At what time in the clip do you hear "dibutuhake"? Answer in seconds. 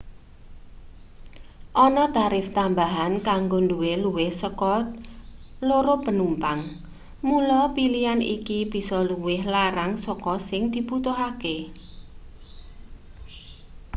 10.73-11.57